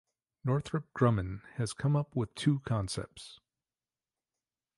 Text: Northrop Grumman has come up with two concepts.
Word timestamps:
Northrop 0.43 0.91
Grumman 0.95 1.43
has 1.57 1.73
come 1.73 1.95
up 1.95 2.15
with 2.15 2.33
two 2.33 2.61
concepts. 2.61 3.39